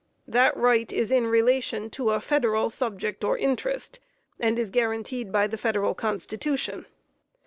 [0.27, 3.99] That right is in relation to a Federal subject or interest,
[4.39, 6.87] and is guaranteed by the Federal Constitution.